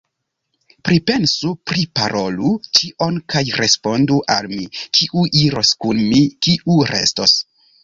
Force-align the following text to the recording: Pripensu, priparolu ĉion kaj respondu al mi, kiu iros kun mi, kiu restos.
Pripensu, 0.87 1.51
priparolu 1.71 2.53
ĉion 2.79 3.21
kaj 3.35 3.43
respondu 3.61 4.19
al 4.39 4.49
mi, 4.55 4.67
kiu 4.99 5.29
iros 5.45 5.77
kun 5.85 6.03
mi, 6.09 6.25
kiu 6.49 6.83
restos. 6.97 7.39